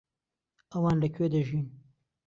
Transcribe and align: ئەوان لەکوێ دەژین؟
ئەوان 0.71 0.95
لەکوێ 1.03 1.27
دەژین؟ 1.33 1.67